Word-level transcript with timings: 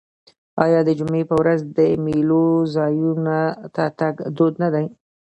آیا 0.63 0.79
د 0.85 0.89
جمعې 0.99 1.23
په 1.29 1.35
ورځ 1.41 1.59
د 1.77 1.79
میلو 2.03 2.45
ځایونو 2.75 3.37
ته 3.75 3.83
تګ 3.99 4.15
دود 4.37 4.53
نه 4.63 4.69
دی؟ 4.73 4.85